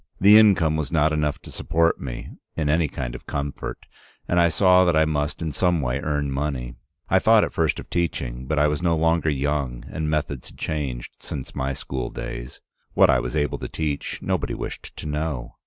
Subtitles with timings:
[0.19, 3.85] The income was not enough to support me in any kind of comfort,
[4.27, 6.73] and I saw that I must in some way earn money.
[7.07, 10.57] I thought at first of teaching, but I was no longer young, and methods had
[10.57, 12.61] changed since my school days.
[12.95, 15.57] What I was able to teach, nobody wished to know.